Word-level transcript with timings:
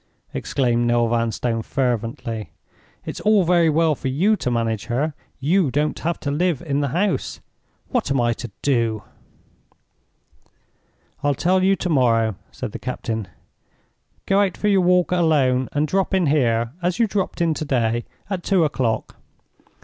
exclaimed 0.33 0.87
Noel 0.87 1.09
Vanstone, 1.09 1.61
fervently. 1.61 2.49
"It's 3.05 3.19
all 3.19 3.43
very 3.43 3.69
well 3.69 3.93
for 3.93 4.07
you 4.07 4.35
to 4.37 4.49
manage 4.49 4.85
her—you 4.85 5.69
don't 5.69 6.25
live 6.25 6.59
in 6.63 6.79
the 6.79 6.87
house. 6.87 7.39
What 7.89 8.09
am 8.09 8.19
I 8.19 8.33
to 8.33 8.49
do?" 8.63 9.03
"I'll 11.21 11.35
tell 11.35 11.63
you 11.63 11.75
to 11.75 11.89
morrow," 11.89 12.33
said 12.51 12.71
the 12.71 12.79
captain. 12.79 13.27
"Go 14.25 14.39
out 14.41 14.57
for 14.57 14.69
your 14.69 14.81
walk 14.81 15.11
alone, 15.11 15.69
and 15.71 15.87
drop 15.87 16.15
in 16.15 16.25
here, 16.25 16.71
as 16.81 16.97
you 16.97 17.05
dropped 17.05 17.39
in 17.39 17.53
to 17.53 17.63
day, 17.65 18.05
at 18.27 18.41
two 18.41 18.63
o'clock. 18.63 19.17